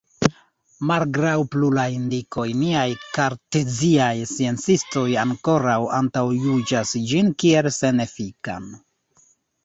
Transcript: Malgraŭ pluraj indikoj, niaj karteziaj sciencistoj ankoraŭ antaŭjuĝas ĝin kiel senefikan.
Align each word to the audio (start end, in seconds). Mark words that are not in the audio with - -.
Malgraŭ 0.91 1.33
pluraj 1.55 1.83
indikoj, 1.97 2.45
niaj 2.61 2.85
karteziaj 3.17 4.23
sciencistoj 4.31 5.03
ankoraŭ 5.25 5.75
antaŭjuĝas 5.97 6.95
ĝin 7.11 7.29
kiel 7.45 7.71
senefikan. 7.77 8.67